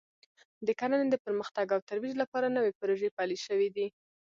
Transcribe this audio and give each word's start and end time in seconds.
د 0.65 0.67
کرنې 0.79 1.07
د 1.11 1.15
پرمختګ 1.25 1.67
او 1.75 1.79
ترویج 1.89 2.13
لپاره 2.23 2.53
نوې 2.57 2.71
پروژې 2.79 3.09
پلې 3.17 3.37
شوې 3.45 3.69
دي 3.75 3.87